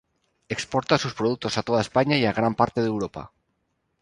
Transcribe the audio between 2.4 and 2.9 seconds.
parte de